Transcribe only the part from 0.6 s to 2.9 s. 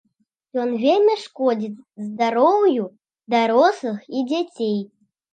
Ён вельмі шкодзіць здароўю